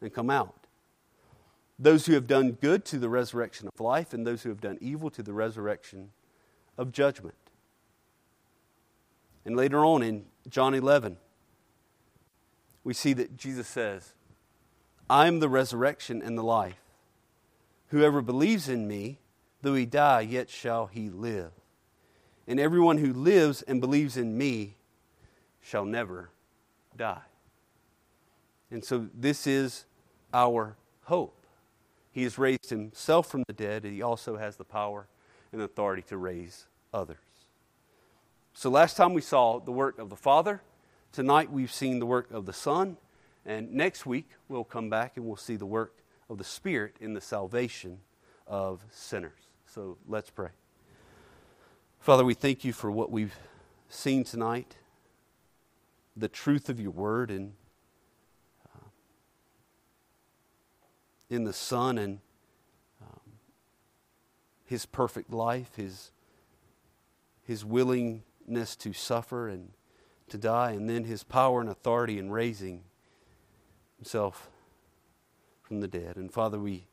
and 0.00 0.12
come 0.12 0.30
out. 0.30 0.54
Those 1.78 2.06
who 2.06 2.14
have 2.14 2.26
done 2.26 2.52
good 2.52 2.84
to 2.86 2.98
the 2.98 3.08
resurrection 3.08 3.68
of 3.68 3.80
life, 3.80 4.12
and 4.12 4.26
those 4.26 4.42
who 4.42 4.48
have 4.48 4.60
done 4.60 4.78
evil 4.80 5.10
to 5.10 5.22
the 5.22 5.32
resurrection 5.32 6.10
of 6.76 6.90
judgment. 6.90 7.36
And 9.44 9.56
later 9.56 9.84
on 9.84 10.02
in 10.02 10.24
John 10.48 10.74
11, 10.74 11.18
we 12.82 12.94
see 12.94 13.12
that 13.12 13.36
Jesus 13.36 13.68
says, 13.68 14.14
I 15.08 15.26
am 15.26 15.40
the 15.40 15.48
resurrection 15.48 16.22
and 16.22 16.36
the 16.36 16.42
life. 16.42 16.80
Whoever 17.88 18.20
believes 18.22 18.68
in 18.68 18.86
me, 18.86 19.18
though 19.62 19.74
he 19.74 19.86
die, 19.86 20.20
yet 20.20 20.50
shall 20.50 20.86
he 20.86 21.08
live. 21.10 21.52
and 22.48 22.58
everyone 22.58 22.96
who 22.96 23.12
lives 23.12 23.60
and 23.62 23.78
believes 23.78 24.16
in 24.16 24.36
me 24.36 24.74
shall 25.60 25.84
never 25.84 26.30
die. 26.96 27.20
And 28.70 28.82
so 28.82 29.06
this 29.14 29.46
is 29.46 29.84
our 30.32 30.76
hope. 31.04 31.46
He 32.10 32.22
has 32.22 32.38
raised 32.38 32.70
himself 32.70 33.30
from 33.30 33.44
the 33.46 33.52
dead, 33.52 33.84
and 33.84 33.92
he 33.92 34.00
also 34.00 34.38
has 34.38 34.56
the 34.56 34.64
power 34.64 35.06
and 35.52 35.60
authority 35.60 36.02
to 36.08 36.16
raise 36.16 36.66
others. 36.92 37.18
So 38.54 38.70
last 38.70 38.96
time 38.96 39.12
we 39.12 39.20
saw 39.20 39.60
the 39.60 39.70
work 39.72 39.98
of 39.98 40.08
the 40.08 40.16
Father. 40.16 40.62
Tonight 41.12 41.52
we've 41.52 41.72
seen 41.72 41.98
the 41.98 42.06
work 42.06 42.30
of 42.30 42.46
the 42.46 42.52
Son. 42.54 42.96
And 43.44 43.72
next 43.72 44.06
week 44.06 44.30
we'll 44.48 44.64
come 44.64 44.88
back 44.90 45.16
and 45.16 45.26
we'll 45.26 45.36
see 45.36 45.56
the 45.56 45.66
work 45.66 45.94
of 46.28 46.38
the 46.38 46.44
Spirit 46.44 46.96
in 47.00 47.14
the 47.14 47.20
salvation 47.20 48.00
of 48.46 48.84
sinners. 48.90 49.48
So 49.66 49.98
let's 50.06 50.30
pray. 50.30 50.50
Father, 52.00 52.24
we 52.24 52.34
thank 52.34 52.64
you 52.64 52.72
for 52.72 52.90
what 52.90 53.10
we've 53.10 53.36
seen 53.88 54.24
tonight, 54.24 54.76
the 56.16 56.28
truth 56.28 56.68
of 56.68 56.80
your 56.80 56.90
word, 56.90 57.30
and 57.30 57.52
uh, 58.66 58.88
in 61.30 61.44
the 61.44 61.52
Son 61.52 61.98
and 61.98 62.20
um, 63.02 63.20
his 64.64 64.86
perfect 64.86 65.32
life, 65.32 65.74
his, 65.76 66.12
his 67.42 67.64
willingness 67.64 68.76
to 68.76 68.92
suffer 68.92 69.48
and 69.48 69.70
to 70.28 70.38
die, 70.38 70.72
and 70.72 70.88
then 70.88 71.04
his 71.04 71.24
power 71.24 71.60
and 71.60 71.70
authority 71.70 72.18
in 72.18 72.30
raising 72.30 72.82
himself 73.96 74.50
from 75.68 75.80
the 75.80 75.86
dead. 75.86 76.16
And 76.16 76.32
Father, 76.32 76.58
we, 76.58 76.86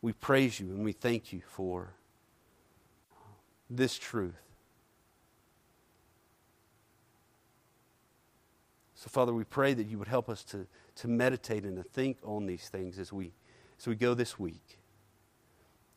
we 0.00 0.12
praise 0.12 0.60
you 0.60 0.68
and 0.68 0.84
we 0.84 0.92
thank 0.92 1.32
you 1.32 1.42
for 1.44 1.94
this 3.68 3.98
truth. 3.98 4.34
So, 8.94 9.10
Father, 9.10 9.34
we 9.34 9.44
pray 9.44 9.74
that 9.74 9.86
you 9.86 9.98
would 9.98 10.08
help 10.08 10.28
us 10.28 10.44
to, 10.44 10.66
to 10.96 11.08
meditate 11.08 11.64
and 11.64 11.76
to 11.76 11.82
think 11.82 12.18
on 12.24 12.46
these 12.46 12.68
things 12.68 12.98
as 12.98 13.12
we, 13.12 13.32
as 13.78 13.86
we 13.86 13.96
go 13.96 14.14
this 14.14 14.38
week, 14.38 14.78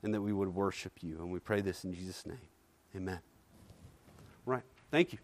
and 0.03 0.13
that 0.13 0.21
we 0.21 0.33
would 0.33 0.53
worship 0.53 0.93
you. 1.01 1.17
And 1.19 1.31
we 1.31 1.39
pray 1.39 1.61
this 1.61 1.85
in 1.85 1.93
Jesus' 1.93 2.25
name. 2.25 2.37
Amen. 2.95 3.19
Right. 4.45 4.63
Thank 4.91 5.13
you. 5.13 5.19